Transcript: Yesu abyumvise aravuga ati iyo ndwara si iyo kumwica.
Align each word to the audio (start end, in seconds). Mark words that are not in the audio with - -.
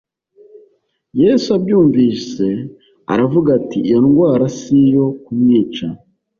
Yesu 1.21 1.47
abyumvise 1.57 2.47
aravuga 3.13 3.49
ati 3.59 3.77
iyo 3.87 3.99
ndwara 4.05 4.45
si 4.57 4.73
iyo 4.85 5.05
kumwica. 5.23 5.87